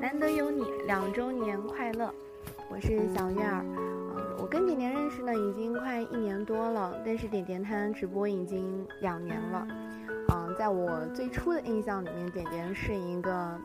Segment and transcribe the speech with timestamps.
[0.00, 2.12] 难得有你，两周年快乐！
[2.70, 9.66] 我是小月儿，嗯，我跟点点认识呢已经快一年多了，但是点点他直播已经两年了，
[10.32, 13.58] 嗯，在我最初的印象里面，点点是一个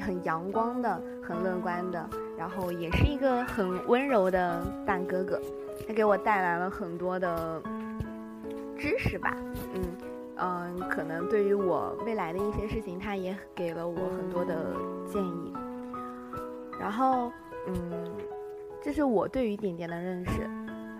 [0.00, 5.40] 很阳光的、很乐观的，然后也是一个很温柔的大哥哥，
[5.86, 7.62] 他给我带来了很多的
[8.76, 9.36] 知识吧，
[9.74, 9.82] 嗯
[10.44, 14.74] 嗯，可能对于我未来的一些事情，他也给了我很多的
[15.06, 15.54] 建议。
[16.80, 17.30] 然后，
[17.68, 18.12] 嗯，
[18.82, 20.50] 这是我对于点点的认识。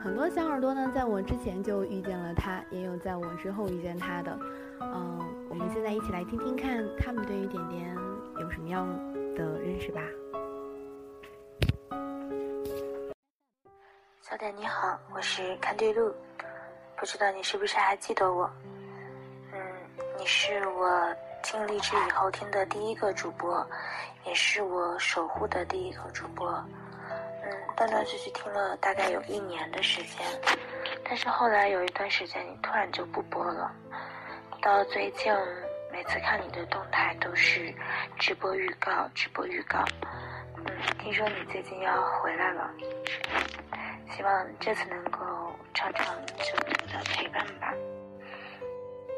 [0.00, 4.38] 很多小耳朵呢，在我之前就遇见了他，也有在我之后遇见他的。
[4.80, 5.18] 嗯，
[5.50, 7.96] 我们现在一起来听听看，他们对于点点
[8.38, 8.86] 有什么样
[9.34, 10.00] 的认识吧。
[14.20, 16.12] 小点你好，我是看对路，
[16.96, 18.48] 不知道你是不是还记得我？
[20.22, 21.16] 你是我。
[21.42, 23.66] 听励志以后听的第一个主播，
[24.24, 26.48] 也是我守护的第一个主播。
[27.10, 30.24] 嗯，断断续续听了大概有一年的时间，
[31.02, 33.72] 但是后来有一段时间你突然就不播了。
[34.60, 35.34] 到最近，
[35.90, 37.74] 每次看你的动态都是
[38.16, 39.84] 直播预告，直播预告。
[40.56, 40.64] 嗯，
[41.00, 42.70] 听说你最近要回来了，
[44.12, 45.18] 希望这次能够
[45.74, 47.74] 长长久久的陪伴吧。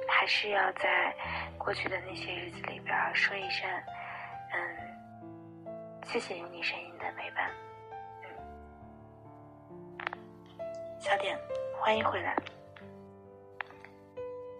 [0.07, 1.15] 还是要在
[1.59, 3.69] 过去的那些日子里边说一声，
[4.53, 4.59] 嗯，
[6.07, 7.51] 谢谢有你声音的陪伴，
[11.01, 11.39] 小点，
[11.81, 12.37] 欢迎回来，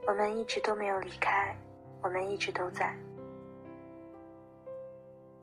[0.07, 1.55] 我们一直都没有离开，
[2.03, 2.95] 我们一直都在。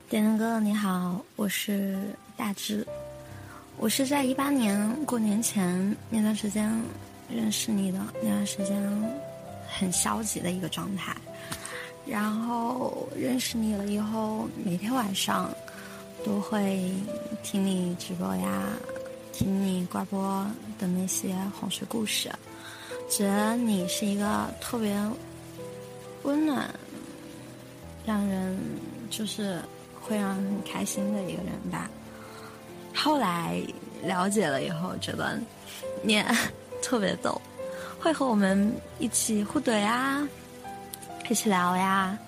[0.08, 1.98] 点点哥你好，我是
[2.36, 2.86] 大志，
[3.78, 6.70] 我是在一八年过年前那段时间
[7.30, 9.31] 认识你的，那段时间。
[9.78, 11.16] 很消极的一个状态，
[12.06, 15.50] 然后认识你了以后，每天晚上
[16.24, 16.92] 都会
[17.42, 18.68] 听你直播呀，
[19.32, 20.46] 听你挂播
[20.78, 22.30] 的那些哄睡故事，
[23.08, 24.96] 觉得你是一个特别
[26.22, 26.68] 温暖，
[28.04, 28.58] 让人
[29.10, 29.60] 就是
[30.00, 31.90] 会让人很开心的一个人吧。
[32.94, 33.60] 后来
[34.02, 35.38] 了解了以后，觉得
[36.02, 36.22] 你
[36.82, 37.40] 特别逗。
[38.02, 40.28] 会和我们一起互怼啊，
[41.28, 42.18] 一起聊呀。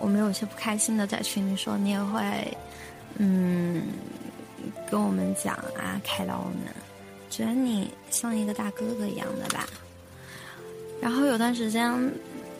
[0.00, 2.58] 我们有些不开心的在群里说，你也会，
[3.16, 3.84] 嗯，
[4.90, 6.74] 跟我们讲啊，开导我们，
[7.30, 9.64] 觉得你像一个大哥哥一样的吧。
[11.00, 11.92] 然后有段时间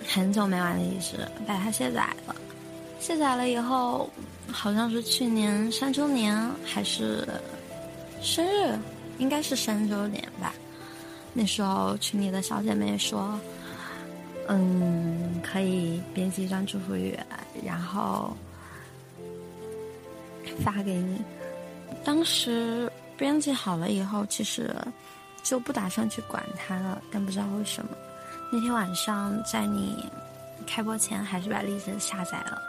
[0.06, 2.36] 很久没玩的意识，把它卸载了。
[3.00, 4.08] 卸载了以后，
[4.52, 7.26] 好像是去年三周年还是
[8.22, 8.78] 生日，
[9.18, 10.54] 应该是三周年吧。
[11.32, 13.38] 那时候群里的小姐妹说
[14.48, 17.16] ：“嗯，可以编辑一段祝福语，
[17.64, 18.36] 然后
[20.64, 21.20] 发给你。”
[22.04, 24.74] 当时编辑好了以后，其实
[25.42, 27.90] 就不打算去管它了，但不知道为什么，
[28.52, 30.04] 那天晚上在你
[30.66, 32.60] 开播前，还是把荔枝下载了，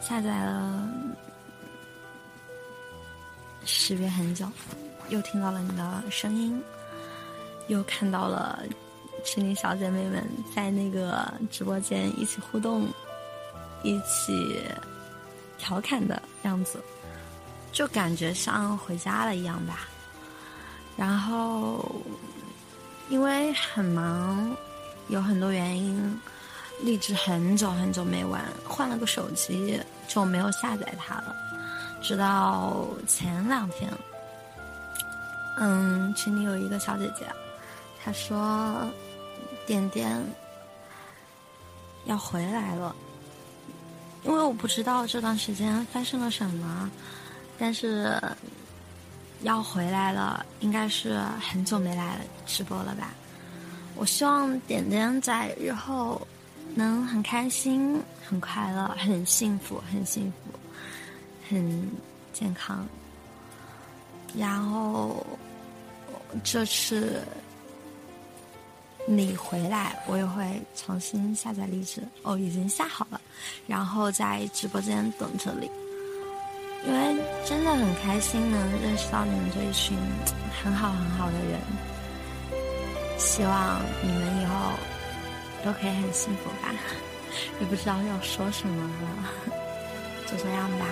[0.00, 0.88] 下载了，
[3.64, 4.46] 识别很久，
[5.08, 6.62] 又听到了你的声音。
[7.70, 8.64] 又看到了
[9.24, 12.88] 群里小姐妹们在那个直播间一起互动、
[13.84, 14.60] 一起
[15.56, 16.82] 调侃的样子，
[17.70, 19.88] 就感觉像回家了一样吧。
[20.96, 21.84] 然后
[23.08, 24.50] 因为很忙，
[25.06, 26.20] 有很多原因，
[26.82, 31.36] 荔枝很久很久没玩，换了个手机就没有下载它了。
[32.02, 33.88] 直到前两天，
[35.58, 37.24] 嗯，群里有一个小姐姐。
[38.02, 38.90] 他说
[39.66, 40.18] ：“点点
[42.06, 42.96] 要回来了，
[44.24, 46.90] 因为我不知道这段时间发生了什么，
[47.58, 48.18] 但是
[49.42, 53.12] 要回来了，应该是很久没来直播了吧？
[53.96, 56.26] 我希望点点在日后
[56.74, 60.58] 能很开心、很快乐、很幸福、很幸福、
[61.50, 61.90] 很
[62.32, 62.88] 健康。
[64.34, 65.24] 然后
[66.42, 67.22] 这次。”
[69.12, 73.20] 你回来，我也会重新下载荔枝哦，已经下好了，
[73.66, 75.68] 然后在直播间等着你。
[76.86, 79.98] 因为真的很开心能认识到你们这一群
[80.62, 81.60] 很好很好的人，
[83.18, 84.54] 希望你们以后
[85.64, 86.72] 都可以很幸福吧。
[87.60, 89.56] 也不知道要说什么了，
[90.30, 90.86] 就这样吧。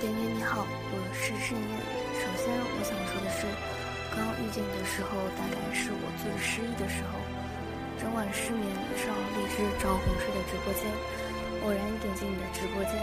[0.00, 1.78] 点点你好，我是盛念。
[2.14, 3.71] 首先我想说的是。
[4.12, 7.16] 刚遇见你的时候，大概是我最失意的时候。
[7.96, 8.66] 整晚失眠，
[8.98, 10.84] 上荔枝找红睡的直播间，
[11.62, 12.98] 偶然点进你的直播间，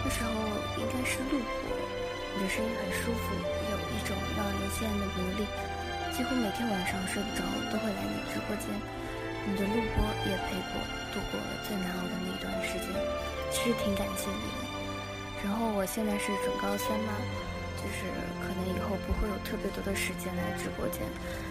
[0.00, 0.32] 那时候
[0.80, 1.68] 应该是录播，
[2.32, 5.44] 你的声音很舒服，有一种让人心安的魔力，
[6.16, 8.72] 几乎每天晚上睡不着都会来你直播间，
[9.44, 10.74] 你的录播也陪我
[11.12, 12.88] 度过了最难熬的那一段时间，
[13.52, 14.58] 其实挺感谢你的。
[15.44, 17.12] 然后我现在是准高三嘛。
[17.76, 18.08] 就是
[18.56, 21.02] 能以后不会有特别多的时间来直播间，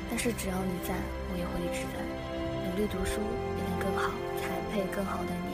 [0.10, 0.94] 但是只要你在，
[1.32, 2.00] 我也会一直在
[2.68, 3.20] 努力读书，
[3.56, 5.54] 变得更好，才配更好的你。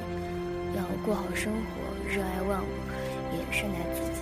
[0.77, 2.69] 要过好生活，热爱万物，
[3.33, 4.21] 也善待自己。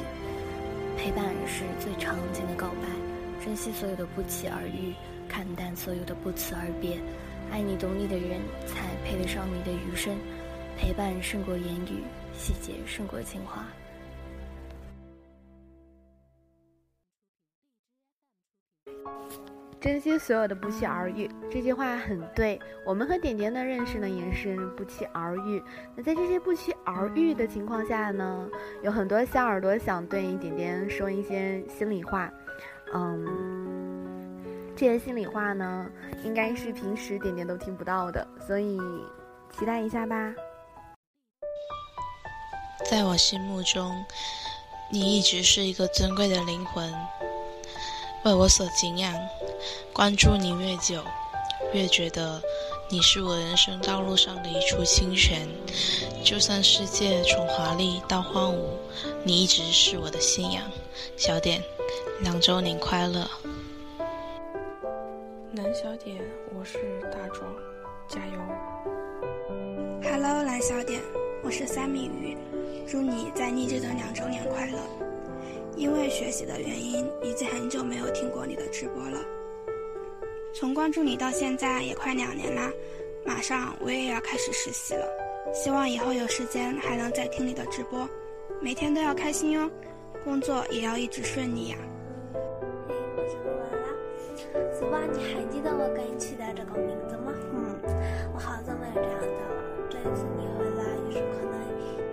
[0.98, 2.88] 陪伴是最长情的告白，
[3.44, 4.96] 珍惜所有的不期而遇，
[5.28, 6.98] 看淡所有的不辞而别。
[7.52, 10.16] 爱你懂你的人，才配得上你的余生。
[10.78, 12.04] 陪伴胜过言语，
[12.38, 13.66] 细节胜过情话。
[19.80, 22.60] 珍惜所有的不期而遇，这句话很对。
[22.84, 25.64] 我们和点点的认识呢，也是不期而遇。
[25.96, 28.50] 那在这些不期而遇的情况下呢，
[28.82, 32.32] 有很多小耳朵想对点点说一些心里话。
[32.92, 34.42] 嗯，
[34.76, 35.88] 这些心里话呢，
[36.24, 38.80] 应该是平时点点都听不到的，所以
[39.52, 40.34] 期待一下吧。
[42.90, 43.92] 在我心目中，
[44.92, 46.92] 你一直是一个尊贵的灵魂。
[48.28, 49.14] 为我所敬仰，
[49.94, 51.02] 关注你越久，
[51.72, 52.42] 越觉得
[52.90, 55.48] 你是我人生道路上的一处清泉。
[56.26, 58.66] 就算世界从华丽到荒芜，
[59.24, 60.62] 你一直是我的信仰。
[61.16, 61.64] 小点，
[62.20, 63.26] 两周年快乐！
[65.54, 66.18] 蓝小点，
[66.54, 67.50] 我是大壮，
[68.10, 68.34] 加油
[70.04, 71.02] ！Hello，蓝小点，
[71.46, 72.38] 我是三米鱼，
[72.86, 75.07] 祝你在励志的两周年快乐！
[75.78, 79.20] 因为学习的原因，已经很久没有听过你的直播了。
[80.54, 82.72] 从关注你到现在也快两年啦，
[83.24, 85.08] 马上我也要开始实习了，
[85.54, 88.10] 希望以后有时间还能再听你的直播，
[88.60, 89.70] 每天都要开心哟，
[90.24, 91.78] 工作也要一直顺利呀。
[92.34, 93.86] 嘿，我是罗拉拉，
[94.74, 95.00] 是吧？
[95.14, 97.32] 你还记得我给你起的这个名字吗？
[97.54, 97.78] 嗯，
[98.34, 101.54] 我好久没有这样叫了，这一次你回来，也是可能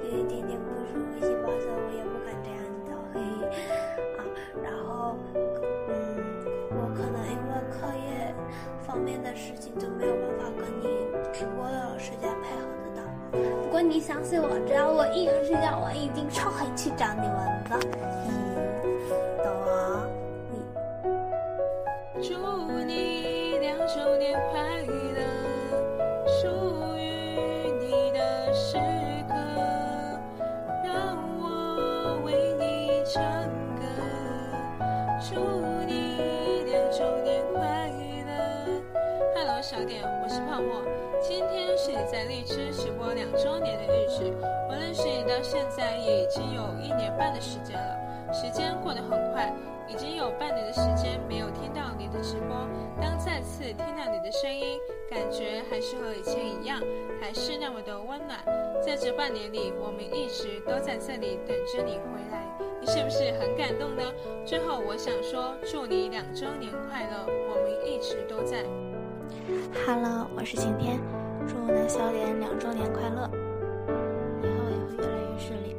[0.04, 2.03] 有一点点不熟悉吧，所以我也不敢这样。
[4.18, 4.20] 啊，
[4.62, 5.94] 然后，嗯，
[6.70, 8.34] 我可能因为课业
[8.86, 10.84] 方面的事情就没有办法跟你
[11.32, 13.02] 直播的时间配合得到。
[13.62, 17.36] 不过你相信我，只要我一有时间，我一定超会去找你们
[17.68, 17.78] 的。
[18.28, 18.30] 嗯，
[19.42, 20.06] 懂啊，
[20.50, 20.54] 你。
[22.22, 22.34] 祝
[22.86, 23.13] 你
[42.44, 44.30] 你在荔枝直播两周年的日子。
[44.68, 49.50] 我认识你到现在也已经有一年半的时间了，时间过得很快，
[49.88, 52.68] 已经有半年的时间没有听到你的直播。
[53.00, 56.80] 当再次听到你的声音，感觉还是和以前一样，
[57.20, 58.38] 还是那么的温暖。
[58.84, 62.44] 在这半年里，我们一直都在这里等着你回来。
[62.78, 64.02] 你是不是很感动呢？
[64.44, 68.64] 最后我想说，祝你两周年快乐，我们一直都在。
[69.86, 71.00] Hello，我是晴天，
[71.46, 73.30] 祝南小点两周年快乐，
[74.42, 75.76] 以后也会越来越顺利。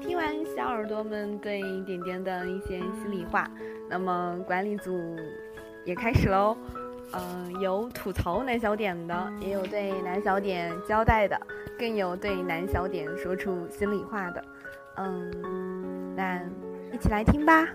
[0.00, 3.50] 听完小耳朵们对点点的一些心里话，
[3.88, 5.16] 那么管理组
[5.84, 6.56] 也开始喽。
[7.12, 11.40] 嗯，有吐槽南小点的，也有对南小点交代的，
[11.76, 14.44] 更有对南小点说出心里话的。
[14.96, 16.40] 嗯，那
[16.92, 17.66] 一起来听吧。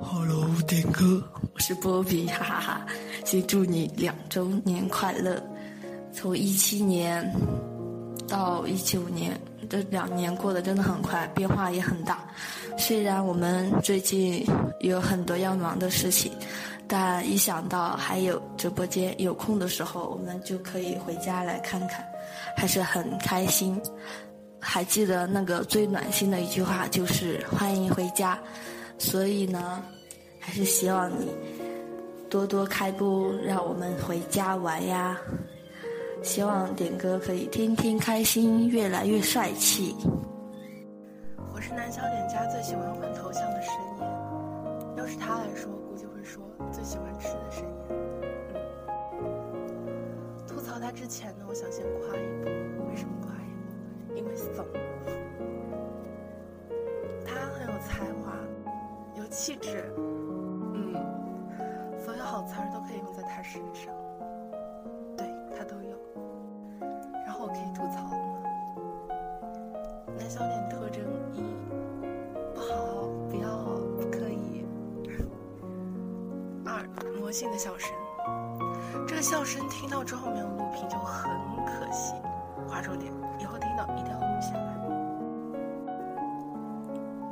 [0.00, 1.22] Hello，点歌，
[1.54, 2.86] 我是波比，哈哈哈！
[3.24, 5.42] 先祝你两周年快乐。
[6.12, 7.30] 从一七年
[8.28, 12.24] 到一九年，这两年过得真的很快，变化也很大。
[12.78, 14.46] 虽然我们最近
[14.80, 16.32] 有很多要忙的事情。
[16.88, 22.06] 但一想到还有直播间有空的时候，我们就可以回家来看看，
[22.56, 23.80] 还是很开心。
[24.60, 28.38] 还记得那个最暖心的一句话就是“欢迎回家”，
[28.98, 29.82] 所以呢，
[30.40, 31.30] 还是希望你
[32.28, 35.18] 多多开播，让我们回家玩呀。
[36.22, 39.94] 希望点歌可以天天开心，越来越帅气。
[41.54, 44.06] 我是南小点家最喜欢换头像的十年，
[44.96, 45.70] 要是他来说。
[45.88, 47.68] 估计会说最喜欢吃的声音。
[50.48, 52.50] 吐槽他之前呢，我想先夸一波。
[52.90, 53.48] 为什么夸一
[54.10, 54.16] 波？
[54.16, 54.66] 因为怂。
[57.24, 58.36] 他很有才华，
[59.16, 59.92] 有气质。
[59.96, 60.94] 嗯，
[61.98, 63.92] 所有好词儿都可以用在他身上，
[65.16, 65.96] 对他都有。
[67.24, 68.12] 然后我可以吐槽吗？
[70.18, 71.42] 男小点特征一：
[72.54, 73.48] 不好，不要，
[74.00, 74.66] 不可以。
[76.64, 76.86] 二，
[77.18, 77.94] 魔性的笑声。
[79.06, 81.30] 这个笑声听到之后没有录屏就很
[81.64, 82.14] 可惜。
[82.68, 84.76] 划重点，以后听到一定要录下来。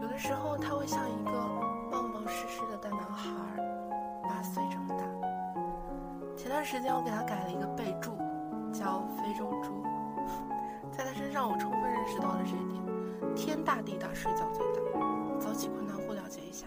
[0.01, 1.31] 有的时候他会像一个
[2.29, 3.31] 湿湿的大男孩，
[4.23, 5.05] 八岁这么大。
[6.37, 8.11] 前段时间我给他改了一个备注，
[8.73, 9.83] 叫“非洲猪”。
[10.91, 14.81] 在他身上，我充分认识到了这一点：天大地大，睡觉最大。
[15.39, 16.67] 早起困难户了解一下。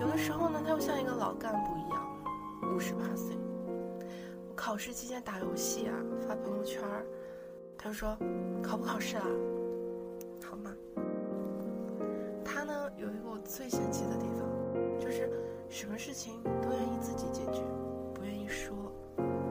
[0.00, 2.06] 有的时候呢，他又像一个老干部一样，
[2.74, 3.36] 五十八岁。
[4.48, 6.82] 我考试期间打游戏啊，发朋友圈
[7.76, 8.16] 他就说
[8.62, 9.24] ：“考不考试啦？
[13.56, 14.46] 最神奇的地方，
[15.00, 15.30] 就是
[15.70, 17.62] 什么事情都愿意自己解决，
[18.12, 18.76] 不愿意说，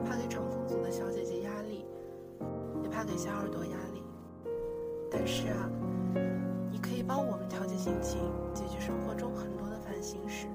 [0.04, 1.84] 怕给长风组的小姐姐压力，
[2.84, 4.04] 也怕给小耳朵压力。
[5.10, 5.68] 但是啊，
[6.70, 8.20] 你可以帮我们调节心情，
[8.54, 10.46] 解决生活中很多的烦心事。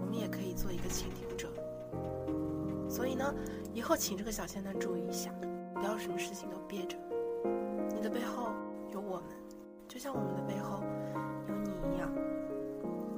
[0.00, 1.48] 我们也可以做一个倾听者。
[2.88, 3.34] 所以呢，
[3.74, 5.34] 以后请这个小仙男注意一下，
[5.74, 6.96] 不要什么事情都憋着。
[7.92, 8.50] 你的背后
[8.92, 9.24] 有我们，
[9.88, 10.80] 就像我们的背后
[11.48, 12.08] 有你一样，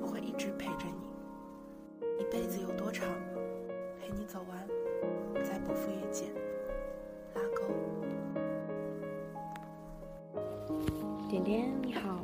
[0.05, 1.09] 我会一直陪着你。
[2.21, 3.09] 一辈子有多长，
[3.99, 4.59] 陪你走完，
[5.43, 6.29] 再不负遇见。
[7.35, 7.65] 拉钩。
[11.31, 12.19] 点点你好，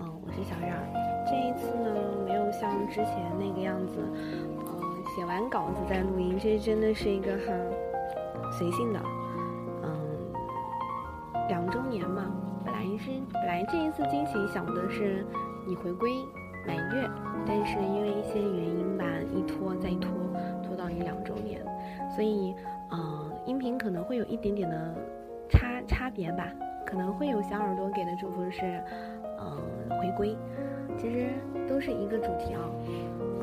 [0.00, 0.92] 嗯，我是小冉。
[1.24, 1.94] 这一次呢，
[2.26, 7.72] 没有像之前那个样子，嗯，写完稿子再录音，这真的是一个很
[8.58, 9.00] 随性的，
[9.84, 10.32] 嗯，
[11.46, 12.26] 两周年嘛，
[12.64, 15.24] 本来是本来这一次惊喜想的是
[15.64, 16.12] 你回归
[16.70, 17.10] 满月，
[17.44, 20.12] 但是因为一些原因吧，一拖再拖，
[20.62, 21.60] 拖到一两周年，
[22.14, 22.54] 所以，
[22.92, 24.94] 嗯，音频可能会有一点点的
[25.48, 26.46] 差差别吧。
[26.86, 28.80] 可能会有小耳朵给的祝福是，
[29.40, 30.36] 嗯，回归，
[30.96, 31.30] 其实
[31.68, 32.60] 都是一个主题啊。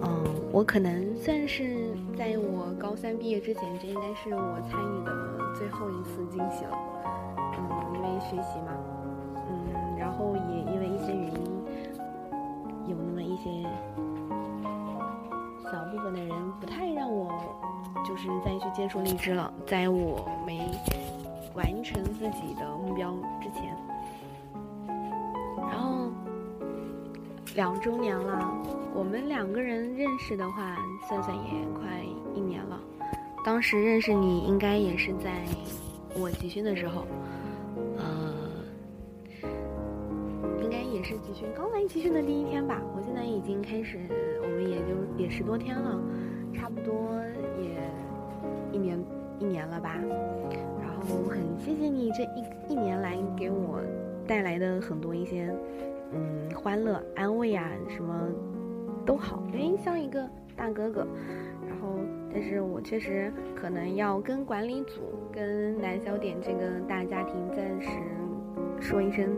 [0.04, 5.12] 嗯，我可能算是在我高三毕业之前，这应该是我参与的
[5.54, 6.78] 最后一次惊喜了。
[7.58, 8.72] 嗯，因为学习嘛，
[9.50, 10.36] 嗯，然后
[18.18, 20.60] 就是再去接触荔枝了，在我没。
[21.56, 23.76] 完成自己的目标之前，
[25.58, 26.12] 然后
[27.56, 28.56] 两周年了，
[28.94, 32.00] 我们两个人认识的话，算算也快
[32.36, 32.80] 一年了。
[33.44, 35.44] 当时认识你应该也是在
[36.14, 37.08] 我集训的时候，
[37.98, 38.36] 呃，
[40.62, 42.80] 应该也是集训刚来集训的第一天吧。
[42.96, 43.98] 我现在已经开始，
[44.44, 46.00] 我们也就也十多天了，
[46.54, 46.94] 差不多
[47.60, 47.82] 也
[48.78, 49.00] 一年
[49.40, 49.96] 一年了吧。
[50.80, 53.82] 然后很谢谢你这一一年来给我
[54.28, 55.52] 带来的很多一些
[56.14, 58.30] 嗯欢乐、安慰啊，什么
[59.04, 60.24] 都好，因为像一个
[60.56, 61.08] 大哥哥。
[61.68, 61.98] 然后，
[62.32, 67.90] 但是我确实可能要跟管理组、跟南小点这个大家庭暂时
[68.80, 69.36] 说一声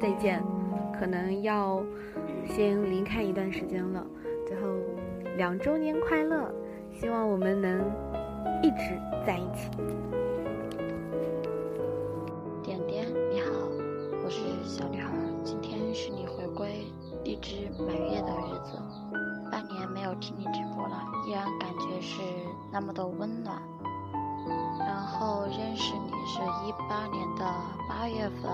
[0.00, 0.42] 再见，
[0.98, 1.82] 可能要
[2.44, 4.06] 先离开一段时间了。
[4.46, 4.68] 最后，
[5.36, 6.50] 两周年快乐，
[6.92, 7.80] 希望我们能
[8.62, 9.70] 一直在一起。
[12.62, 13.50] 点点你好，
[14.24, 15.12] 我是小女孩。
[15.44, 16.86] 今天是你回归
[17.22, 18.78] 荔枝满月的日子，
[19.50, 22.20] 半年没有听你直播了，依然感觉是
[22.72, 23.62] 那么的温暖。
[24.78, 27.44] 然后认识你是一八年的
[27.88, 28.50] 八月份，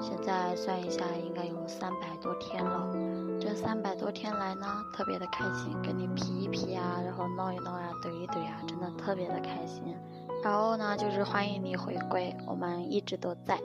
[0.00, 2.92] 现在算一下应该有三百多天了。
[3.40, 4.66] 这三百多天来呢，
[4.96, 9.96] 特别的开心，跟你皮一皮啊，然后闹一闹啊，怼一怼啊，真的特别的开心。
[10.42, 13.58] 然后呢，就是欢迎你回归，我们一直都在，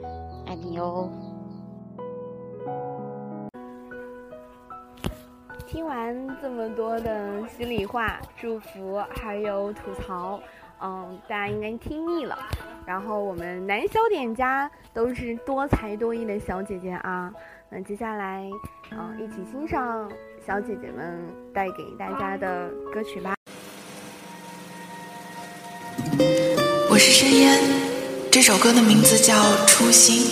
[0.46, 1.10] 爱你哟。
[5.66, 10.40] 听完这么多的心里话、祝福还有吐槽，
[10.80, 12.38] 嗯，大家应该听腻了。
[12.86, 17.30] 然后我们男小点家都是多才多艺的小姐姐啊，
[17.68, 18.50] 那接下来，
[18.90, 20.10] 嗯，一起欣赏
[20.44, 23.34] 小姐姐们带给大家的歌曲吧。
[28.42, 29.34] 这首歌的名字叫
[29.66, 30.22] 《初心》，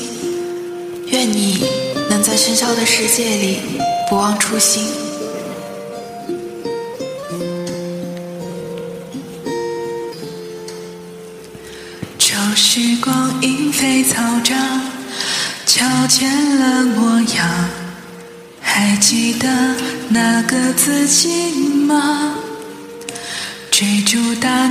[1.08, 1.66] 愿你
[2.08, 3.58] 能在喧嚣的世界里
[4.08, 4.86] 不忘初心。
[12.56, 14.80] 时光莺飞草长，
[15.66, 17.68] 悄见了模样。
[18.62, 19.48] 还记得
[20.08, 21.50] 那个自己
[21.86, 22.36] 吗？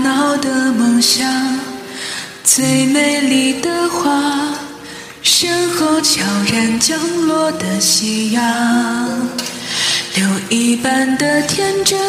[0.04, 1.30] 闹的梦想，
[2.50, 4.54] 最美丽的花，
[5.22, 8.42] 身后悄然降落的夕阳，
[10.16, 12.00] 留一半的天真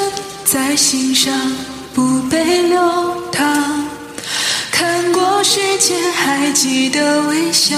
[0.45, 1.35] 在心上，
[1.93, 2.81] 不被流
[3.33, 3.85] 淌。
[4.71, 7.77] 看过世界，还记得微笑，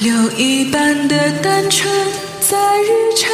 [0.00, 1.90] 留一半的单纯
[2.38, 3.30] 在日常。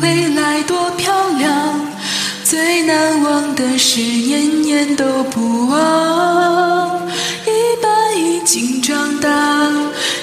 [0.00, 1.92] 未来多漂亮，
[2.48, 7.08] 最难忘的事年年都不忘。
[7.44, 9.28] 一半已经长大，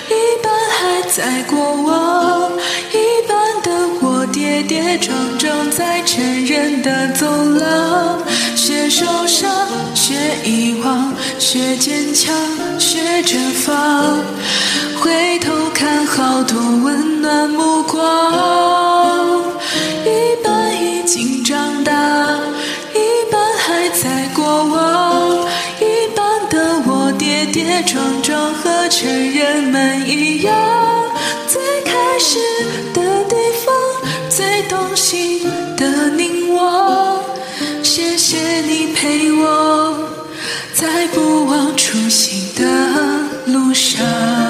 [0.08, 2.50] 一半还在过往。
[2.94, 7.28] 一半的我跌跌撞撞在成人的走
[7.60, 8.20] 廊，
[8.56, 9.52] 学受伤，
[9.94, 10.14] 学
[10.46, 12.34] 遗忘，学坚强，
[12.80, 14.18] 学着放。
[15.02, 19.13] 回头看，好多温暖目光。
[28.96, 30.54] 成人们一样。
[31.48, 32.38] 最开始
[32.94, 33.36] 的地
[33.66, 33.74] 方，
[34.30, 35.42] 最动心
[35.76, 37.20] 的凝望。
[37.82, 39.98] 谢谢你陪我，
[40.76, 44.43] 在不忘初心的路上。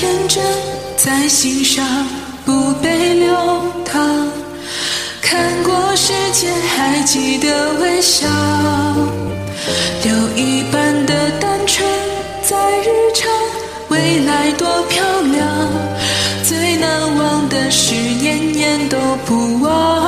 [0.00, 0.42] 天真
[0.96, 1.86] 在心上，
[2.46, 3.34] 不被流
[3.84, 4.00] 淌。
[5.20, 8.26] 看过世界，还记得微笑。
[10.02, 11.86] 留一半的单纯
[12.42, 13.30] 在日常，
[13.90, 15.68] 未来多漂亮。
[16.44, 19.99] 最难忘的事，年年都不忘。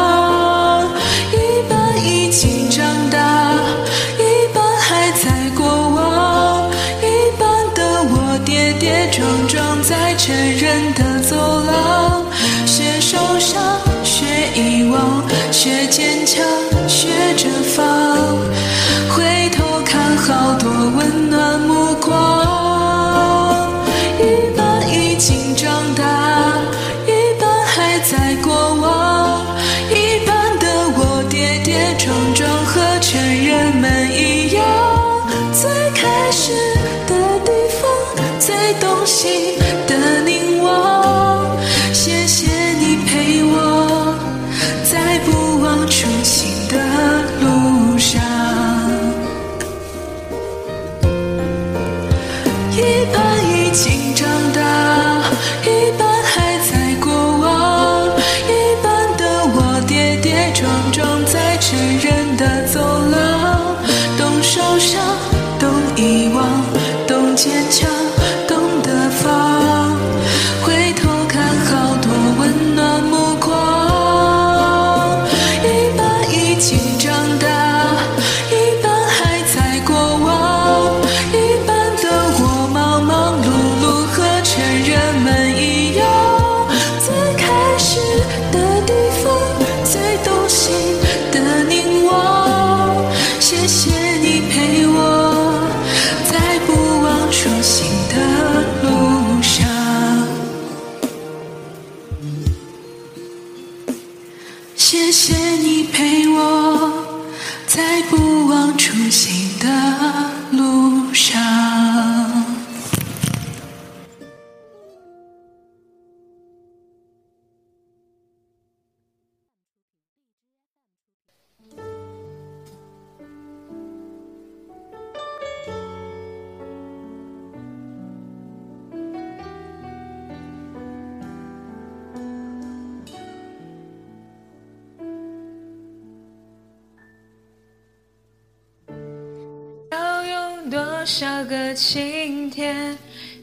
[15.64, 16.44] 却坚强，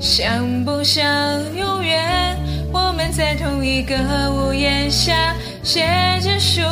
[0.00, 1.04] 想不想
[1.54, 2.34] 永远？
[2.72, 3.94] 我们在同一个
[4.32, 5.86] 屋檐下，写
[6.22, 6.62] 着属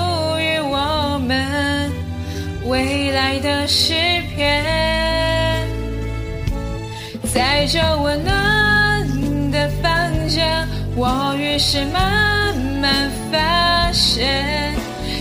[0.41, 1.93] 于我们
[2.64, 3.93] 未来的诗
[4.35, 4.64] 篇。
[7.35, 9.93] 在这温暖的房
[10.27, 14.75] 间，我于是慢慢发现，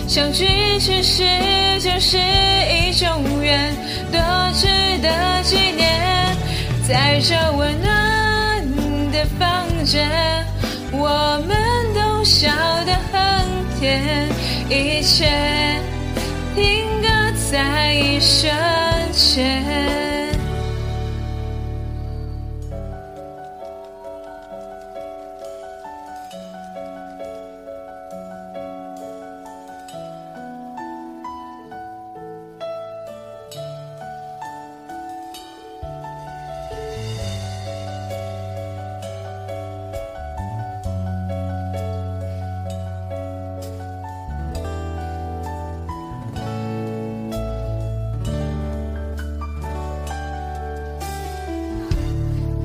[0.07, 0.47] 相聚
[0.79, 1.23] 其实
[1.81, 3.75] 就是一种缘，
[4.13, 4.21] 多
[4.53, 4.67] 值
[5.01, 6.26] 得纪念。
[6.87, 7.91] 在这温暖
[9.11, 10.09] 的房间，
[10.93, 11.57] 我们
[11.93, 12.47] 都笑
[12.85, 13.45] 得很
[13.77, 14.29] 甜，
[14.69, 15.25] 一切
[16.55, 17.07] 停格
[17.51, 18.49] 在一瞬
[19.11, 20.16] 间。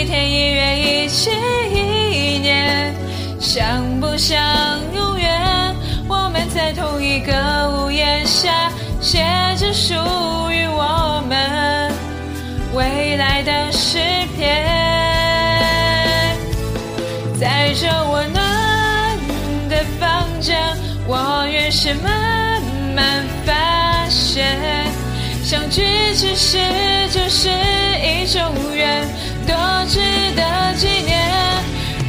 [0.00, 1.28] 一天一月一季
[1.70, 2.94] 一年，
[3.38, 4.40] 想不想
[4.94, 5.76] 永远？
[6.08, 7.34] 我们在同一个
[7.68, 9.18] 屋檐下，写
[9.58, 9.92] 着属
[10.50, 11.92] 于我们
[12.72, 13.98] 未来的诗
[14.38, 14.64] 篇。
[17.38, 19.18] 在这温暖
[19.68, 20.58] 的房间，
[21.06, 22.62] 我于是慢
[22.96, 24.56] 慢发现，
[25.44, 25.82] 相聚
[26.14, 26.56] 其实
[27.10, 27.50] 就是
[28.02, 28.40] 一种
[28.74, 29.06] 缘。
[29.50, 29.98] 多值
[30.36, 31.18] 得纪念，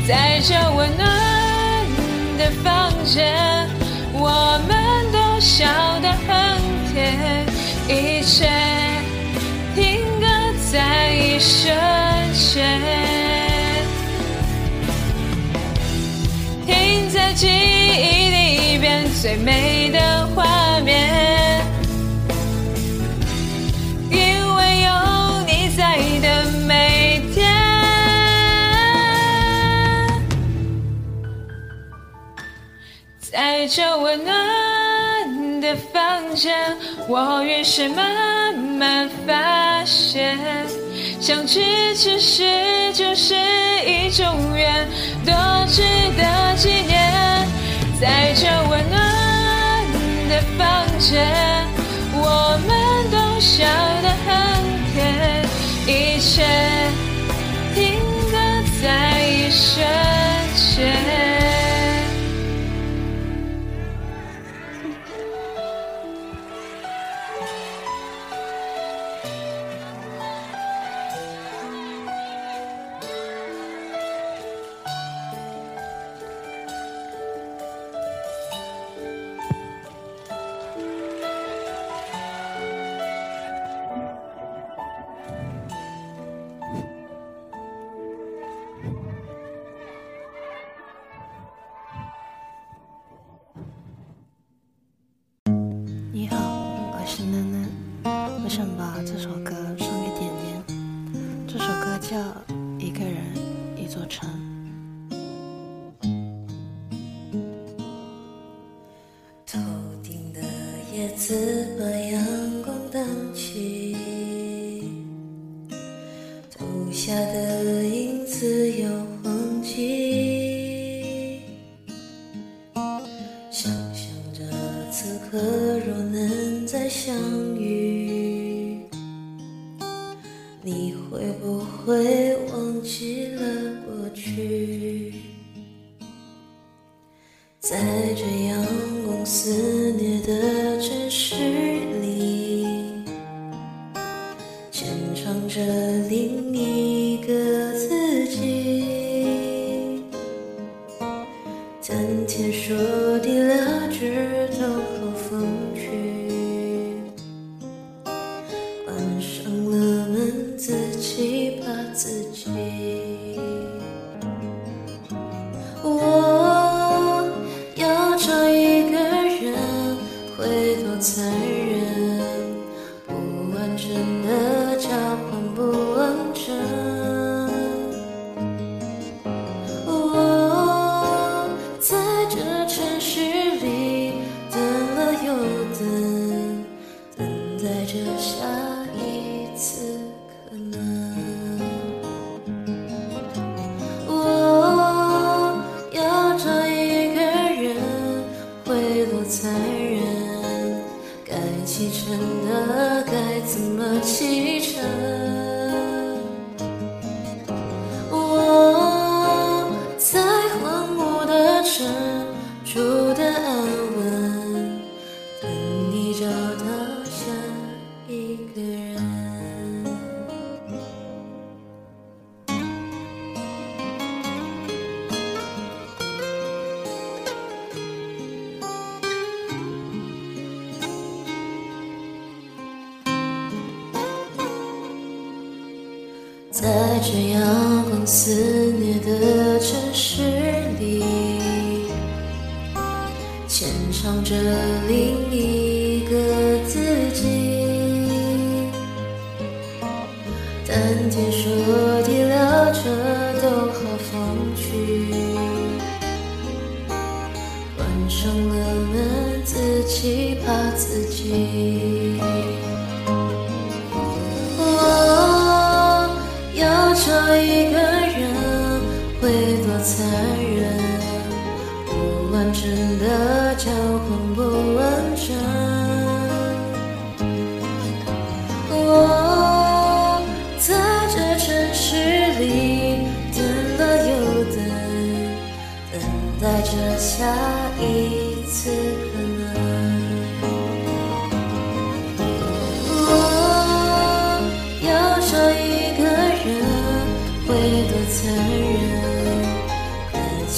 [0.08, 1.10] 在这温暖
[2.38, 3.68] 的房间，
[4.14, 5.66] 我们都笑
[6.02, 6.62] 得很
[6.94, 7.44] 甜，
[7.88, 8.48] 一切
[9.74, 10.28] 停格
[10.72, 11.76] 在一瞬
[12.32, 12.80] 间，
[16.68, 21.41] 停在记忆里边最美的画面。
[36.42, 36.76] 间，
[37.08, 40.40] 我于是慢慢发现，
[41.20, 41.62] 相聚
[41.94, 43.36] 其实就是
[43.86, 44.26] 一种
[44.56, 44.88] 缘，
[45.24, 45.36] 多
[45.68, 45.84] 值
[46.18, 47.48] 得纪念。
[48.00, 49.00] 在这温暖
[50.30, 51.24] 的房间，
[52.16, 52.72] 我们
[53.12, 53.64] 都笑
[54.02, 54.32] 得很
[54.96, 55.46] 甜，
[55.86, 56.42] 一切
[57.76, 58.02] 停
[58.32, 58.38] 格
[58.82, 59.86] 在一瞬
[60.56, 61.41] 间。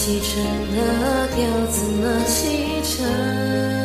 [0.05, 0.43] 启程
[0.75, 3.82] 的要怎么启程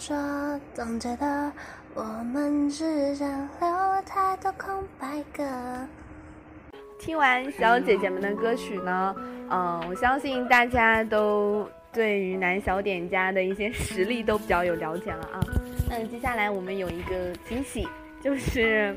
[0.00, 0.16] 说
[0.72, 1.52] 总觉得
[1.92, 3.28] 我们之间
[3.60, 5.44] 留了太多空白格。
[6.98, 9.14] 听完小姐姐们的歌曲呢，
[9.50, 15.40] 嗯、我相信大家都对于男小点家的一些实力都比较有了解了啊。
[15.90, 17.86] 那接下来我们有一个惊喜，
[18.22, 18.96] 就是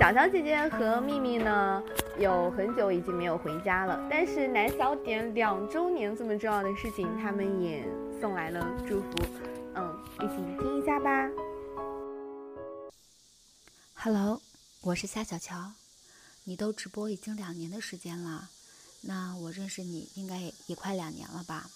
[0.00, 1.80] 小小姐姐和秘密呢，
[2.18, 7.84] 有很久已经没有回家了，但是男小点两周年这么重要的事情，他们也
[8.20, 9.06] 送来了祝福，
[9.74, 11.28] 嗯，一起听一下吧。
[13.94, 14.40] Hello，
[14.80, 15.72] 我是夏小乔，
[16.44, 18.50] 你都直播已经两年的时间了，
[19.02, 21.70] 那我认识你应该也也快两年了吧？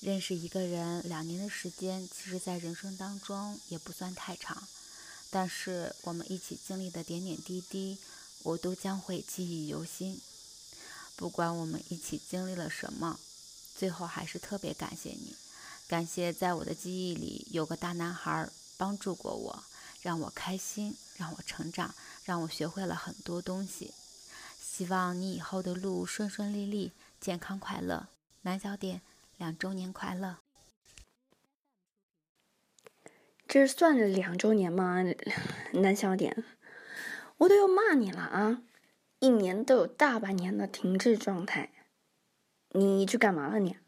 [0.00, 4.62] 认识一个人两年的时间，其实在人生当中也不算太长，
[5.30, 7.98] 但是我们一起经历的点点滴滴，
[8.42, 10.20] 我都将会记忆犹新。
[11.16, 13.20] 不管我们一起经历了什么，
[13.76, 15.36] 最后还是特别感谢你，
[15.86, 19.64] 感谢在我的记忆里有个大男孩帮助过我。
[20.02, 21.94] 让我开心，让我成长，
[22.24, 23.94] 让我学会了很多东西。
[24.60, 28.08] 希望你以后的路顺顺利利，健康快乐。
[28.42, 29.00] 南小点
[29.38, 30.40] 两周年快乐！
[33.48, 35.02] 这是算两周年吗？
[35.72, 36.44] 南小点，
[37.38, 38.62] 我都要骂你了啊！
[39.20, 41.72] 一年都有大半年的停滞状态，
[42.72, 43.78] 你去干嘛了你？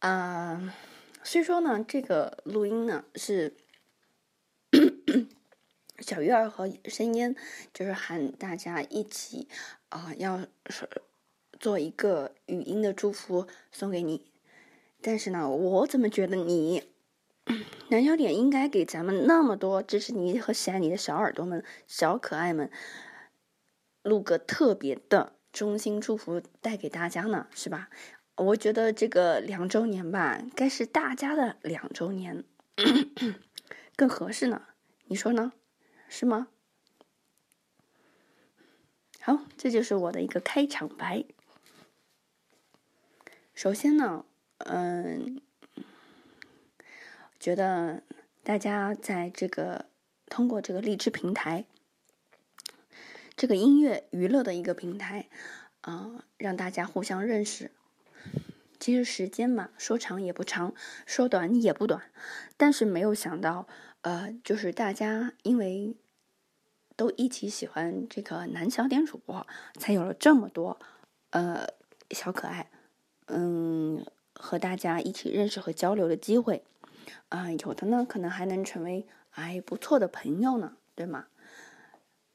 [0.00, 0.74] 啊、
[1.24, 3.56] 虽说呢，这个录音呢是
[5.98, 7.34] 小鱼儿和申烟，
[7.74, 9.48] 就是喊大家一起
[9.88, 10.88] 啊、要是
[11.58, 14.30] 做一个语音的祝福送给你。
[15.00, 16.84] 但是呢，我怎么觉得你
[17.88, 22.70] 南小点应该给咱们那么多支持你和喜爱你的小耳朵们、小可爱们
[24.02, 27.90] 录个特别的衷心祝福带给大家呢，是吧？
[28.38, 32.44] 我觉得这个两周年吧，该是大家的两周年
[33.96, 34.62] 更合适呢，
[35.06, 35.52] 你说呢？
[36.08, 36.46] 是吗？
[39.20, 41.24] 好，这就是我的一个开场白。
[43.54, 44.24] 首先呢，
[44.58, 45.42] 嗯，
[47.40, 48.04] 觉得
[48.44, 49.86] 大家在这个
[50.26, 51.66] 通过这个荔枝平台，
[53.36, 55.28] 这个音乐娱乐的一个平台，
[55.80, 57.72] 啊，让大家互相认识。
[58.80, 62.02] 其实时间嘛，说长也不长，说短也不短，
[62.56, 63.66] 但是没有想到，
[64.02, 65.96] 呃，就是大家因为
[66.96, 69.46] 都一起喜欢这个男小点主播，
[69.78, 70.78] 才有了这么多
[71.30, 71.66] 呃
[72.12, 72.70] 小可爱，
[73.26, 76.62] 嗯，和大家一起认识和交流的机会，
[77.28, 81.26] 啊，有的呢可能还能成为哎不错的朋友呢，对吗？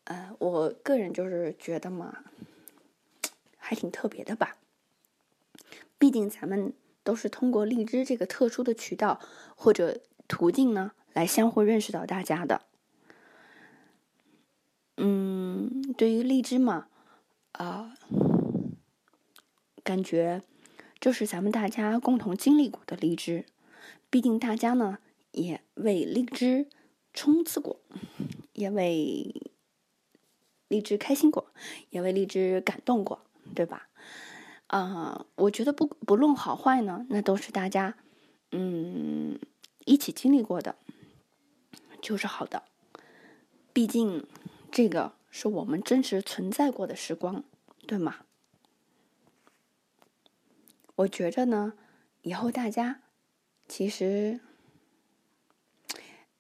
[0.03, 2.25] 呃，我个人就是觉得嘛，
[3.57, 4.57] 还挺特别的吧。
[6.03, 9.21] 毕竟咱们都是通过荔枝这个特殊的渠道
[9.55, 12.63] 或者途径呢，来相互认识到大家的。
[14.97, 16.89] 嗯，对于荔枝嘛，
[17.53, 17.95] 啊，
[19.81, 20.41] 感觉
[20.99, 23.45] 这是咱们大家共同经历过的荔枝。
[24.09, 24.97] 毕竟大家呢
[25.31, 26.67] 也为荔枝
[27.13, 27.79] 冲刺过，
[28.51, 29.41] 也为
[30.67, 31.53] 荔枝开心过，
[31.91, 33.21] 也为荔枝感动过，
[33.55, 33.87] 对吧？
[34.73, 37.95] 啊，我觉得不不论好坏呢，那都是大家，
[38.49, 39.37] 嗯，
[39.85, 40.77] 一起经历过的，
[42.01, 42.63] 就是好的。
[43.71, 44.25] 毕竟，
[44.71, 47.43] 这个是我们真实存在过的时光，
[47.85, 48.21] 对吗？
[50.95, 51.73] 我觉着呢，
[52.23, 53.01] 以后大家
[53.67, 54.39] 其实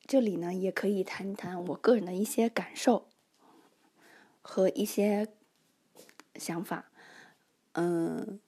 [0.07, 3.09] 这里呢也可以谈谈我个人的一些感受
[4.41, 5.27] 和一些
[6.33, 6.89] 想法。
[7.73, 8.39] 嗯，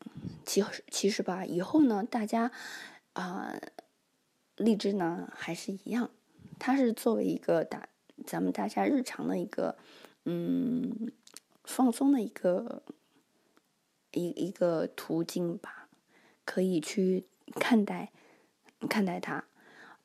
[0.46, 2.52] 其实其实吧，以后呢，大家
[3.14, 3.60] 啊，
[4.56, 6.10] 荔枝呢还是一样，
[6.60, 7.88] 它是作为一个大
[8.26, 9.78] 咱们大家日常的一个
[10.26, 11.12] 嗯
[11.64, 12.84] 放松的一个
[14.12, 15.90] 一一个途径吧，
[16.46, 18.12] 可以去看待
[18.88, 19.44] 看待它。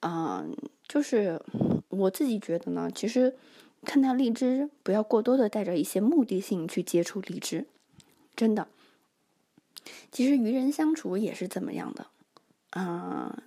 [0.01, 0.57] 嗯，
[0.89, 1.43] 就是
[1.89, 3.37] 我自己觉得呢，其实
[3.85, 7.67] 看待荔枝，不要过多的带着一些目的性去接触荔枝，
[8.35, 8.67] 真的。
[10.13, 12.07] 其实与人相处也是怎么样的，
[12.71, 13.43] 嗯，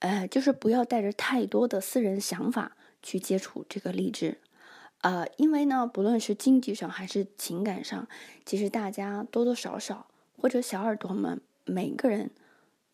[0.00, 4.38] 呃，就是不要带着太多的私人想法去接触这个励志，
[5.00, 8.06] 呃，因为呢，不论是经济上还是情感上，
[8.44, 12.30] 其实大家多多少少或者小耳朵们每个人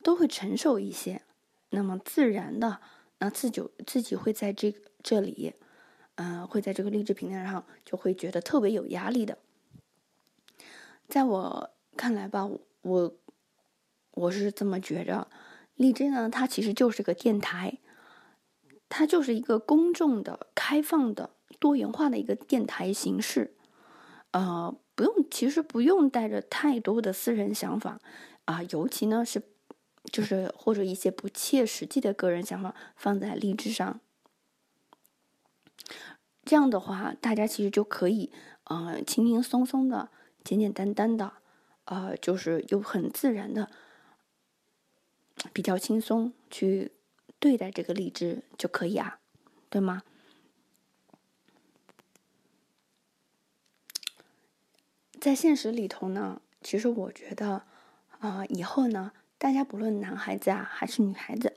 [0.03, 1.22] 都会承受一些，
[1.70, 2.81] 那么自然的，
[3.18, 5.55] 那自己自己会在这这里，
[6.14, 9.38] 嗯，会在这个励志平台上就会觉得特别有压力的，
[11.09, 11.70] 在我。
[12.00, 12.48] 看来吧，
[12.80, 13.14] 我
[14.12, 15.28] 我是这么觉着，
[15.74, 17.76] 荔枝呢，它其实就是个电台，
[18.88, 23.54] 它就是一个公众的、开放的、多元化的一个电台形式。
[24.30, 28.00] 呃，不用，其实不用带着太多的私人想法
[28.46, 29.42] 啊，尤其呢是
[30.10, 34.00] 就是或者一些不切实际的个人想法放在荔枝上。
[36.46, 38.32] 这样的话，大家其实就可以
[38.64, 40.08] 呃轻轻松松的、
[40.42, 41.34] 简简单单的。
[41.90, 43.68] 呃，就是又很自然的，
[45.53, 46.92] 比较轻松去
[47.40, 49.18] 对待这个荔枝就可以啊，
[49.68, 50.05] 对吗？
[55.21, 57.64] 在现实里头呢，其实我觉得，
[58.21, 61.56] 啊，以后呢，大家不论男孩子啊还是女孩子，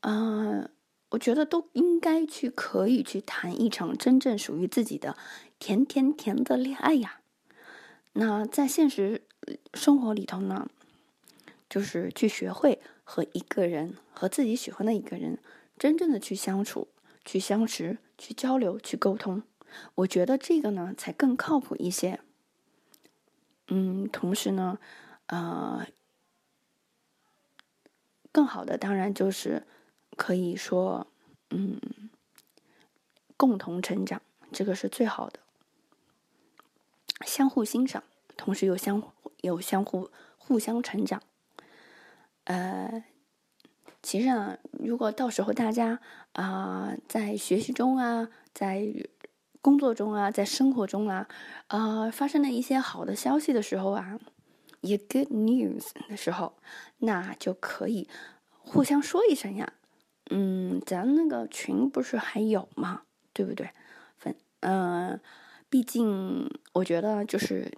[0.00, 0.70] 嗯，
[1.12, 5.16] 我觉得都应该去可以去谈一场真正属于自己的
[5.58, 7.21] 甜甜甜的恋爱呀。
[8.14, 9.22] 那在现实。
[9.74, 10.70] 生活里头呢，
[11.68, 15.40] 就是去学会和一个人，和自己喜欢的一个人，
[15.76, 16.86] 真正的去相处、
[17.24, 19.42] 去相识、去交流、去沟通。
[19.96, 22.20] 我觉得这个呢，才更靠谱一些。
[23.66, 24.78] 嗯，同时呢，
[25.26, 25.88] 呃，
[28.30, 29.66] 更好的当然就是
[30.16, 31.08] 可以说，
[31.50, 31.80] 嗯，
[33.36, 35.40] 共同成长，这个是最好的，
[37.22, 38.02] 相互欣赏，
[38.36, 39.10] 同时又相互。
[39.42, 40.08] 有相互
[40.38, 41.20] 互相成长，
[42.44, 43.02] 呃，
[44.00, 45.98] 其实啊，如果到时候大家
[46.34, 48.86] 啊在学习中啊，在
[49.60, 51.26] 工作中啊，在生活中啊，
[51.66, 54.20] 啊发生了一些好的消息的时候啊，
[54.80, 56.54] 一 good news 的时候，
[56.98, 58.08] 那就可以
[58.60, 59.72] 互相说一声呀，
[60.30, 63.02] 嗯，咱那个群不是还有吗？
[63.32, 63.68] 对不对？
[64.18, 65.20] 分，嗯，
[65.72, 67.72] 毕竟我觉得就是。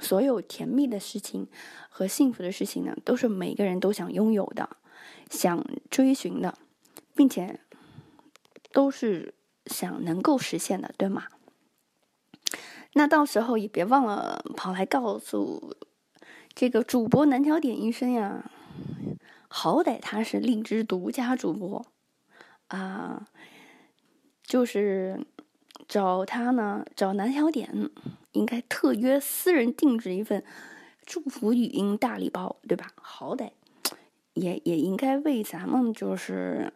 [0.00, 1.46] 所有甜蜜的事情
[1.88, 4.68] 和幸福的事情呢，都是每个人都想拥有的，
[5.30, 6.58] 想追寻的，
[7.14, 7.60] 并且
[8.72, 9.34] 都是
[9.66, 11.28] 想能够实现的，对吗？
[12.94, 15.76] 那到时候也别忘了跑来告诉
[16.52, 18.50] 这个主播南条点医生呀，
[19.46, 21.86] 好歹他是荔枝独家主播
[22.66, 23.28] 啊，
[24.42, 25.24] 就是
[25.88, 27.90] 找他呢，找南小点，
[28.32, 30.44] 应该特约私人定制一份
[31.04, 32.92] 祝福语音大礼包，对吧？
[32.96, 33.50] 好歹
[34.34, 36.72] 也也应该为咱们就是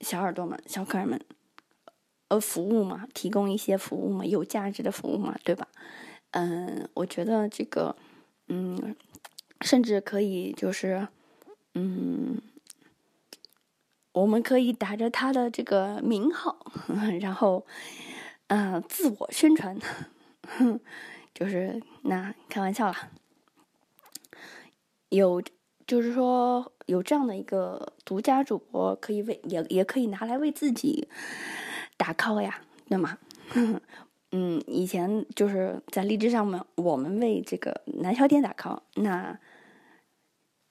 [0.00, 1.20] 小耳朵们、小可爱们
[2.28, 5.68] 呃服务嘛，提供一些服务嘛，有价值的服务嘛，对吧？
[6.30, 7.96] 嗯，我觉得这个。
[8.52, 8.96] 嗯，
[9.60, 11.06] 甚至可以就是，
[11.74, 12.42] 嗯，
[14.10, 16.58] 我们可以打着他的这个名号，
[17.20, 17.64] 然后，
[18.50, 19.78] 嗯，自我宣传，
[21.32, 23.10] 就是那开玩笑啦。
[25.08, 25.40] 有，
[25.86, 31.08] 就是说有这样的一个独家主播，可以为也也可以拿来为自己
[31.96, 33.18] 打 call 呀，对吗？
[34.32, 39.38] 嗯，以前就是在荔枝上面，我们为这个南小点打 call，那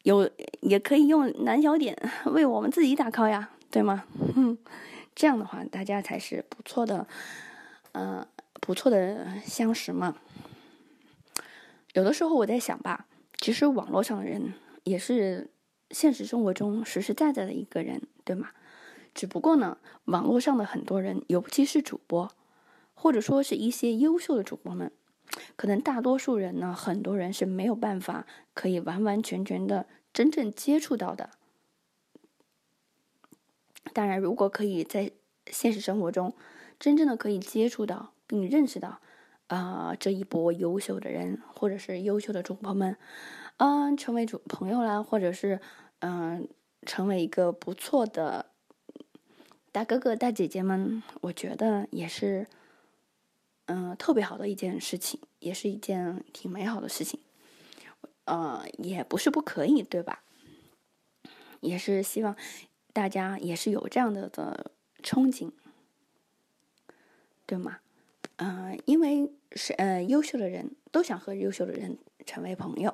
[0.04, 4.04] 有也可以用南小点 为我们自己打 call 呀，对吗？
[4.36, 4.58] 哼
[5.16, 7.08] 这样的话，大家才是不错的，
[7.92, 10.16] 呃，不错的相识嘛。
[11.94, 15.50] 有的时候我在想吧，其实网络上的人也是
[15.92, 18.50] 现实生活中实实在在的一个人，对吗？
[19.14, 22.32] 只不过呢，网络上的很多人，尤其是主播。
[23.02, 24.92] 或者说是一些优秀的主播们，
[25.56, 31.30] 可能大多数人呢，很多人是没有办法可以完完全全的真正接触到的。
[33.94, 35.12] 当然，如果可以在
[35.48, 36.36] 现实生活中
[36.80, 39.02] 真正的可以接触到并认识到
[39.48, 42.98] 啊这一波优秀的人，或者是优秀的主播们，
[43.58, 45.60] 嗯，成为主朋友啦，或者是
[46.00, 46.48] 嗯
[46.86, 48.46] 成为一个不错的
[49.72, 52.48] 大哥哥大姐姐们，我觉得也是。
[53.72, 57.20] 嗯，特别好的一件事情，也是一件挺美好的事情，
[58.26, 60.24] 呃，也不是不可以，对吧？
[61.60, 62.36] 也是希望
[62.94, 64.72] 大家也是有这样的的
[65.04, 65.52] 憧憬，
[67.50, 67.80] 对吗？
[68.36, 72.94] 嗯，因为是呃，优秀的人都想和优秀的人成为朋友。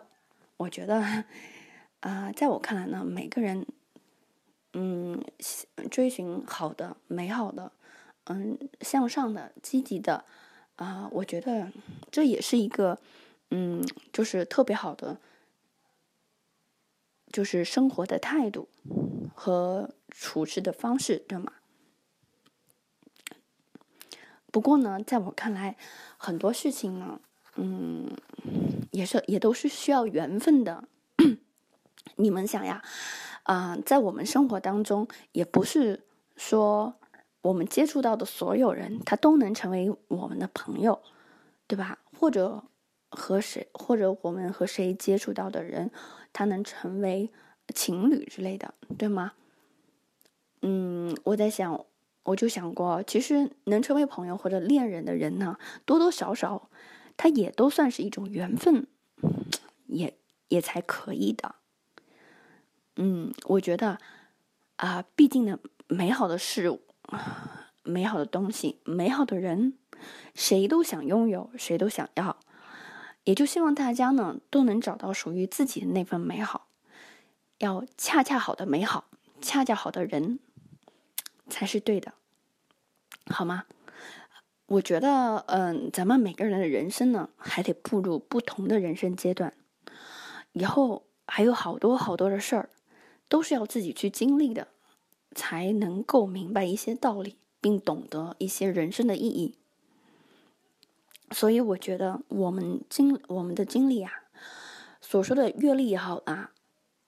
[0.56, 1.26] 我觉得，
[2.00, 3.68] 啊，在我看来呢，每个人，
[4.72, 5.22] 嗯，
[5.92, 7.74] 追寻好的、美好的，
[8.24, 10.24] 嗯，向上的、积极的。
[10.78, 11.70] 啊，我觉得
[12.10, 12.98] 这也是一个，
[13.52, 15.20] 嗯，就是特别好的，
[17.28, 18.70] 就是生活的态度
[19.34, 21.52] 和处事的方式，对吗？
[24.56, 25.76] 不过呢，在我看来，
[26.16, 27.20] 很多事情呢，
[27.58, 28.10] 嗯，
[28.90, 30.88] 也是也都是需要缘分的。
[32.16, 32.82] 你们想呀，
[33.44, 36.06] 啊，在我们生活当中，也不是
[36.38, 36.96] 说。
[37.42, 41.02] 我们接触到的所有人，他都能成为我们的朋友，
[41.68, 42.00] 对吧？
[42.18, 42.64] 或者
[43.12, 45.92] 和谁，或者我们和谁接触到的人，
[46.32, 47.30] 他能成为
[47.76, 49.34] 情侣之类的，对吗？
[50.62, 51.86] 嗯，我在想，
[52.26, 56.70] 我就想过，其实能成为朋友或者恋人的人呢，多多少少，
[57.16, 58.86] 他也都算是一种缘分，
[59.88, 60.18] 也
[60.50, 61.56] 也才可以的。
[62.98, 64.00] 嗯，我觉得
[64.76, 66.82] 啊，毕竟呢，美好的事物。
[67.88, 69.78] 美好的东西，美好的人，
[70.34, 72.38] 谁都想拥有，谁都想要，
[73.26, 76.66] 也就希望大家呢都能找到属于自己的那份美好。
[77.60, 79.06] 要恰恰好的美好，
[79.40, 80.40] 恰恰好的人，
[81.50, 82.14] 才是对的，
[83.28, 83.66] 好吗？
[84.68, 89.54] 我觉得，嗯，咱们每个人的人生呢，还得步入不同的人生阶段，
[90.54, 92.70] 以后还有好多好多的事儿，
[93.28, 94.70] 都是要自己去经历的。
[95.38, 99.58] 才能够明白一些道理，并懂得一些人生的意义。
[101.32, 104.10] 所以，我觉得我们经我们的经历啊，
[105.02, 106.52] 所说的阅历也好啊，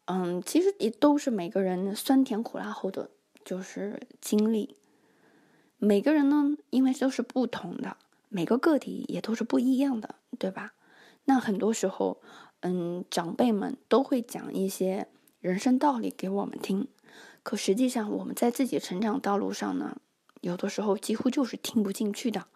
[0.07, 3.09] 嗯，其实也都是每个人酸甜苦辣后的
[3.47, 4.75] 就是经历。
[5.77, 7.95] 每个人呢，因为都是不同的，
[8.27, 10.73] 每个个体也都是不一样的，对吧？
[11.23, 12.21] 那很多时候，
[12.59, 15.07] 嗯，长辈们都会讲一些
[15.39, 16.89] 人生道理给我们听。
[17.41, 19.95] 可实际上，我们在自己成长道路上呢，
[20.41, 22.47] 有的时候几乎就是听不进去的。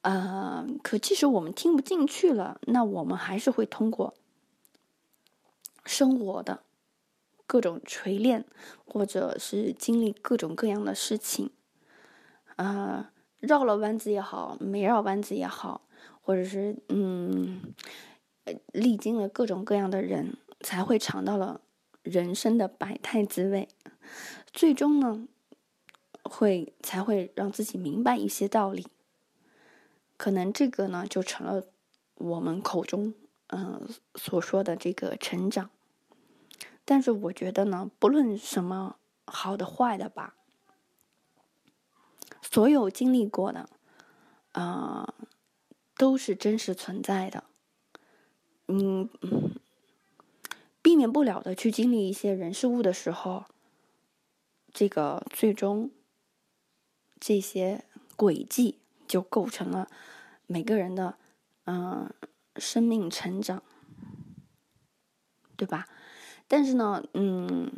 [0.00, 4.14] 呃，可即使我们听不进去了，那我们还是会通过
[5.84, 6.64] 生活的
[7.50, 8.44] 各种锤炼，
[8.86, 11.50] 或者是经历各种各样的事情，
[12.54, 15.88] 啊，绕了弯子也好，没绕弯子也好，
[16.20, 17.74] 或者是嗯，
[18.72, 21.60] 历经了各种各样的人，才会尝到了。
[22.02, 23.68] 人生的百态滋味，
[24.54, 25.28] 最终呢，
[26.22, 28.86] 会才会让自己明白一些道理。
[30.16, 31.62] 可能这个呢，就成了
[32.14, 33.12] 我们口中
[33.48, 35.68] 嗯所说的这个成长。
[36.90, 40.34] 但是我觉得呢，不论什么好的坏的吧，
[42.42, 43.70] 所有经历过的，
[44.50, 45.14] 啊，
[45.96, 47.44] 都是真实存在的。
[48.66, 49.08] 嗯，
[50.82, 53.44] 避免不了的去经历一些人事物的时候，
[54.72, 55.92] 这个最终
[57.20, 57.84] 这些
[58.16, 59.88] 轨迹就构成了
[60.48, 61.16] 每个人的
[61.66, 62.12] 嗯
[62.56, 63.62] 生命成长，
[65.56, 65.86] 对吧？
[66.52, 67.70] 但是呢，嗯，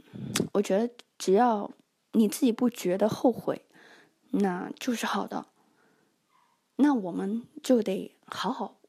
[0.55, 1.71] 我觉得只要
[2.13, 3.67] 你自己不觉得后悔，
[4.31, 5.45] 那就是好的。
[6.77, 8.81] 那我们就得好好。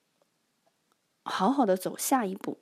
[1.26, 2.62] 好好的走下一步。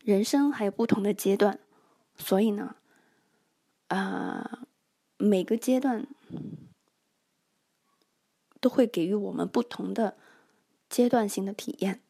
[0.00, 1.58] 人生还有不同的阶段，
[2.16, 2.76] 所以呢，
[3.88, 4.66] 啊，
[5.16, 6.06] 每个阶段
[8.60, 10.18] 都会给予我们不同的
[10.90, 12.02] 阶段性的体验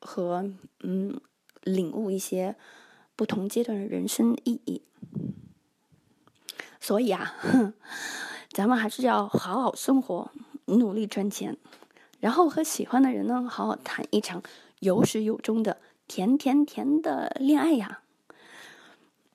[0.00, 1.20] 和嗯，
[1.62, 2.56] 领悟一些
[3.16, 4.82] 不同阶段的人生意义。
[6.80, 7.34] 所以啊，
[8.50, 10.30] 咱们还是要好好生活，
[10.66, 11.56] 努力赚钱。
[12.20, 14.42] 然后和喜欢的人呢，好好谈一场
[14.80, 18.02] 有始有终的甜甜甜的恋爱呀。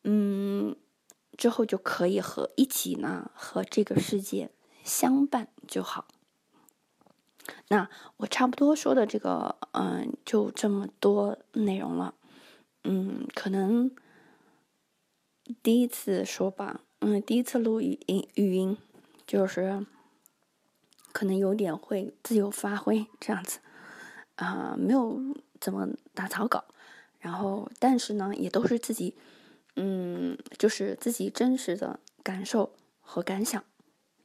[0.04, 0.76] 嗯，
[1.38, 4.50] 之后就可以和一起呢和这个世界
[4.84, 6.06] 相伴就好。
[7.70, 12.14] 那我差不多说的这个，嗯，就这么多内容了。
[12.90, 13.92] 嗯，可能
[15.62, 18.78] 第一次说吧，嗯，第一次录语音语音
[19.26, 19.86] 就是。
[21.14, 23.58] 可能有点会自由发挥这样子，
[24.36, 25.20] 啊，没有
[25.60, 26.64] 怎么打草稿，
[27.18, 29.16] 然后但是呢，也都是自己，
[29.78, 33.64] 嗯，就是自己真实的感受和感想，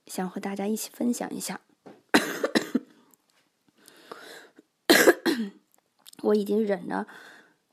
[0.07, 1.63] 想和大家一起分享一下。
[6.25, 7.07] 我已经忍着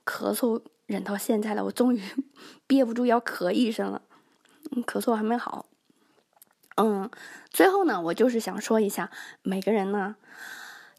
[0.05, 2.01] 咳嗽忍到现在了，我终于
[2.65, 4.01] 憋不住要咳一声了，
[4.87, 5.67] 咳嗽还没好。
[6.77, 7.07] 嗯，
[7.51, 9.11] 最后呢，我就是想说一下，
[9.43, 10.15] 每个人呢，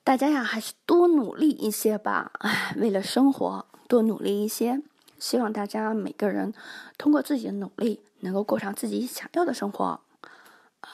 [0.05, 2.31] 大家呀，还是多努力一些吧。
[2.39, 4.81] 哎，为了生活，多努力一些。
[5.19, 6.55] 希望大家每个人
[6.97, 10.01] 通过自己的努力，能够过上自己想要的生活，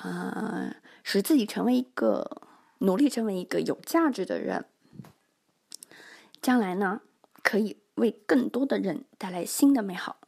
[0.03, 2.41] 呃，使自己成为一个
[2.79, 4.65] 努力成为一个有价值的人。
[6.41, 7.03] 将来呢，
[7.43, 10.21] 可以为更多的人带来新的美好。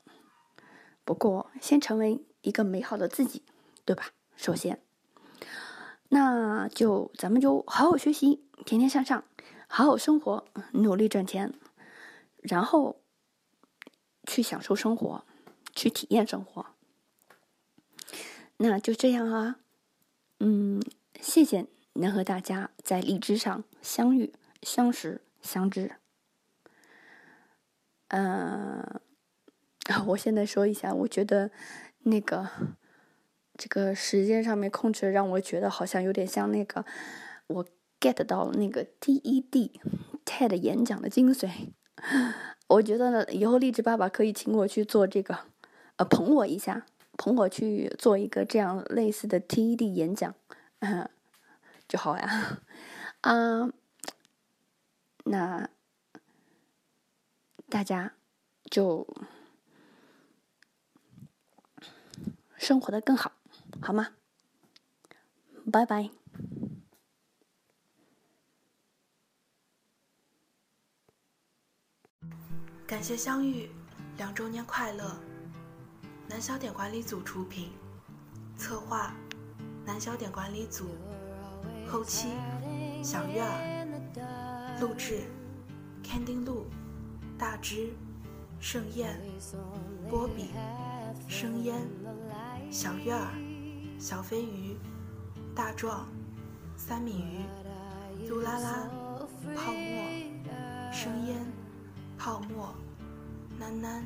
[1.05, 3.43] 不过，先成为一个美好的自己，
[3.87, 4.11] 对吧？
[4.37, 4.83] 首先，
[6.11, 9.25] 那就咱们就好好学习，天天向上，
[9.67, 11.55] 好好生活，努力赚钱，
[12.37, 13.01] 然后
[14.25, 15.25] 去享受生活，
[15.75, 16.67] 去体验生活。
[18.59, 19.61] 那就这样啊，
[20.41, 20.83] 嗯，
[21.21, 25.97] 谢谢能和大家在荔枝上相遇、相识、相知。
[28.09, 29.01] 嗯，
[30.09, 31.51] 我现在说一下，我觉得
[32.01, 32.49] 那个。
[33.61, 36.85] 这个时间上面控制让我觉得好像有点像那个，
[37.49, 37.67] 我
[37.99, 39.73] get 到那个 TED
[40.25, 41.71] TED 演讲的精髓。
[42.69, 45.41] 我觉得，以后励志爸爸可以请我去做这个，
[45.97, 46.87] 呃，捧我一下，
[47.19, 50.33] 捧我去做一个这样类似的 TED 演讲，
[50.79, 51.11] 嗯，
[51.89, 52.61] 就好呀。
[53.23, 53.73] 啊，
[55.25, 55.69] 那
[57.69, 58.15] 大家
[58.71, 59.07] 就
[62.57, 63.33] 生活的更好。
[63.81, 64.15] 好吗？
[65.71, 66.11] 拜拜。
[72.87, 73.71] 感谢相遇，
[74.17, 75.15] 两周年快乐！
[76.27, 77.71] 南小点管理组出品，
[78.57, 79.15] 策划
[79.85, 80.89] 南小点管理组，
[81.87, 82.29] 后期
[83.03, 85.21] 小月儿，录制
[86.03, 86.67] Candy 路，
[87.39, 87.93] 大只，
[88.59, 89.17] 盛宴，
[90.11, 90.51] 波比，
[91.29, 91.77] 生烟，
[92.71, 93.31] 小月儿。
[93.99, 94.77] 小飞鱼，
[95.57, 96.07] 大壮，
[96.77, 98.89] 三米鱼，噜啦啦，
[99.57, 101.45] 泡沫，生烟，
[102.17, 102.73] 泡沫，
[103.61, 104.03] 囡囡，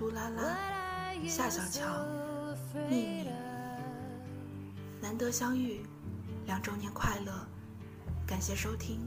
[0.00, 0.56] 噜啦啦，
[1.28, 1.86] 夏小乔，
[2.88, 3.28] 秘密，
[5.00, 5.86] 难得相遇，
[6.46, 7.32] 两周年快乐，
[8.26, 8.98] 感谢收听。